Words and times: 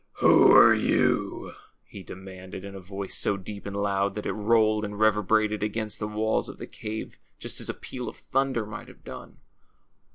^ 0.01 0.03
Who 0.21 0.51
are 0.51 0.73
you?' 0.73 1.53
he 1.85 2.01
demanded, 2.01 2.65
in 2.65 2.73
a 2.73 2.79
voice 2.79 3.15
so 3.15 3.37
deep 3.37 3.67
and 3.67 3.75
loud 3.77 4.15
that 4.15 4.25
it 4.25 4.33
rolled 4.33 4.83
and 4.83 4.99
reverberated 4.99 5.61
against 5.61 5.99
the 5.99 6.07
walls 6.07 6.49
of 6.49 6.57
the 6.57 6.65
cave 6.65 7.19
just 7.37 7.61
as 7.61 7.69
a 7.69 7.75
peal 7.75 8.09
of 8.09 8.17
thunder 8.17 8.65
might 8.65 8.87
have 8.87 9.03
done. 9.03 9.37